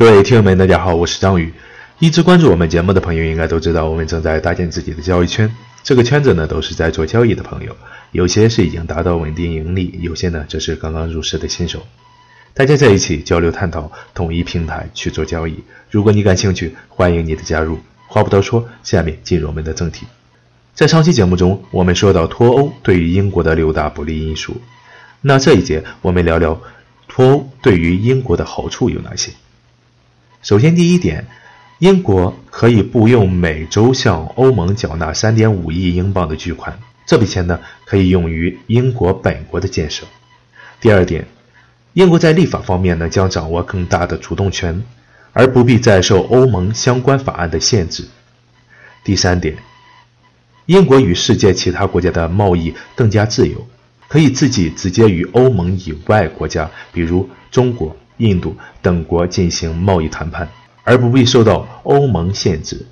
[0.00, 1.52] 各位听友们，大家好，我是张宇。
[1.98, 5.54] 一直关注我们节目的朋友应该都知道，我们正在搭建自己的交易圈。
[5.82, 7.76] 这个圈子呢，都是在做交易的朋友，
[8.10, 11.82] 有些是已经达到稳定盈利，有些呢则是刚刚入市的新手。
[12.54, 15.62] 大家在一起交流探讨，统一平台去做交易。
[15.90, 17.78] 如果你感兴趣，欢迎你的加入。
[18.06, 20.06] 话不多说，下面进入我们的正题。
[20.72, 24.62] 在上期节目中，我们说到脱欧对于英国的六大不利因素。
[25.20, 26.58] 那这一节我们聊聊
[27.06, 29.30] 脱欧对于英国的好处有哪些。
[30.42, 31.26] 首先，第一点，
[31.80, 40.06] 英国可以不用每周向欧盟缴纳三点五亿英镑的巨款，这笔钱呢可以用于英国本国的建设。
[40.80, 41.26] 第二点，
[41.92, 44.82] 英国在立法方面呢将掌握更大的主动权，
[45.34, 48.08] 而不必再受欧盟相关法案的限制。
[49.04, 49.58] 第三点，
[50.64, 53.68] 英国与世界其他国家的贸易更加自由，
[54.08, 57.94] 可以自己直接与欧盟以外国家，比如中国。
[58.20, 60.48] 印度等国进行贸易谈判，
[60.84, 62.86] 而不必受到欧盟限制。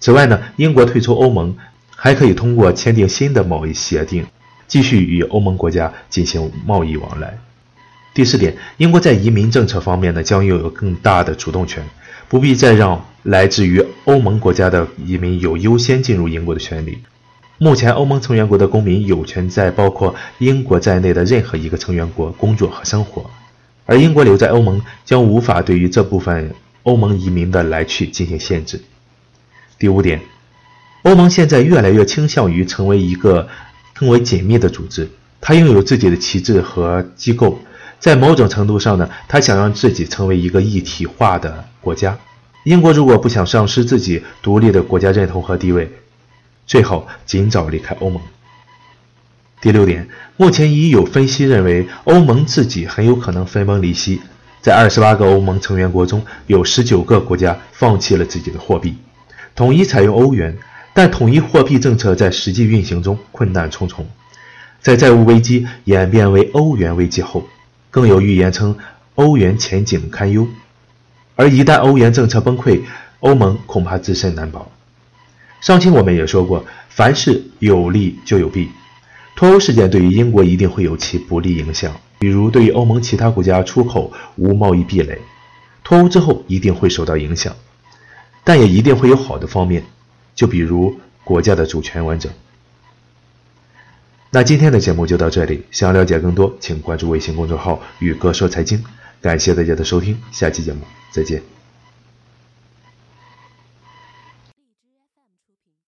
[0.00, 1.54] 此外呢，英国退出欧盟
[1.88, 4.26] 还可以通过签订新的贸易协定，
[4.66, 7.38] 继续与欧盟国家进行贸易往来。
[8.14, 11.84] 第四点，英国在移民政策方面呢，将拥有更大的主动权，
[12.28, 16.98] 不必再让来自于欧盟国家的移民有优先进入英国的权利。
[17.58, 23.30] 目前，欧盟成员国的公民有权在包括英国在内的任何一个成员国工作和生活。
[23.86, 26.54] 而英国留在欧盟将无法对于这部分
[26.84, 28.80] 欧盟移民的来去进行限制。
[29.78, 30.20] 第五点，
[31.02, 33.48] 欧盟现在越来越倾向于成为一个
[33.92, 35.08] 更为紧密的组织，
[35.40, 37.58] 它拥有自己的旗帜和机构，
[37.98, 42.18] 在某种程度上呢，它想让自己成为一个一体化的国家。
[42.64, 45.90] 英国如果不想丧失自己独立的国家认同和地位，
[46.66, 48.22] 最好尽早离开欧盟。
[49.64, 54.20] 第六点，目前已有分析认为，欧盟自己很有可能分崩离析。
[54.60, 58.94] 在二十八个欧盟成员国中，有十九个国家放弃了自己的货币，
[59.56, 60.54] 统一采用欧元。
[60.92, 64.06] 但统一货币政策在实际运行中困难重重。
[64.82, 67.48] 在债务危机演变为欧元危机后，
[67.90, 68.76] 更有预言称
[69.14, 70.46] 欧元前景堪忧。
[71.36, 72.82] 而一旦欧元政策崩溃，
[73.20, 74.70] 欧盟恐怕自身难保。
[75.62, 78.68] 上期我们也说过，凡事有利就有弊。
[79.36, 85.18] 脱欧事件对于英国一定会有其不利影响，比如对于欧盟其他国家出口无贸易壁垒，
[85.82, 87.54] 脱欧之后一定会受到影响，
[88.44, 89.84] 但也一定会有好的方面，
[90.34, 92.32] 就比如国家的主权完整。
[94.30, 98.82] 那今天的节目就到这里，想了解更多，请关注微信公众号“宇哥说财经”，
[99.22, 100.80] 感谢大家的收听，下期节目
[101.12, 101.53] 再见。